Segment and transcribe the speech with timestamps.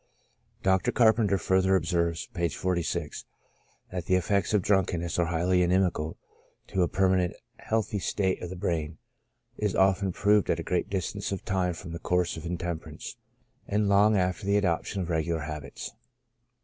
[0.57, 0.91] And Dr.
[0.91, 2.49] Carpenter further observes, (p.
[2.49, 3.25] 46,)"
[3.91, 6.17] That the effects of drunkenness are highly inimical
[6.69, 8.97] to a permanent healthy state of the brain,
[9.57, 13.15] is often proved at a great distance of time from the course of intemperance,
[13.67, 15.91] and long after the adoption of regular habits."